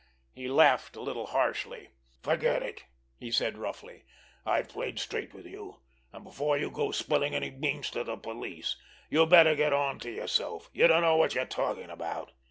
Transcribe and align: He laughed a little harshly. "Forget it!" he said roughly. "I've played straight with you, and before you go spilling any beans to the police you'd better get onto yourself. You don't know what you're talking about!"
He 0.33 0.47
laughed 0.47 0.95
a 0.95 0.99
little 0.99 1.27
harshly. 1.27 1.89
"Forget 2.23 2.63
it!" 2.63 2.85
he 3.19 3.29
said 3.29 3.59
roughly. 3.59 4.03
"I've 4.47 4.67
played 4.67 4.97
straight 4.97 5.31
with 5.31 5.45
you, 5.45 5.81
and 6.11 6.23
before 6.23 6.57
you 6.57 6.71
go 6.71 6.89
spilling 6.89 7.35
any 7.35 7.51
beans 7.51 7.91
to 7.91 8.03
the 8.03 8.15
police 8.17 8.77
you'd 9.11 9.29
better 9.29 9.53
get 9.53 9.73
onto 9.73 10.09
yourself. 10.09 10.71
You 10.73 10.87
don't 10.87 11.03
know 11.03 11.17
what 11.17 11.35
you're 11.35 11.45
talking 11.45 11.91
about!" 11.91 12.31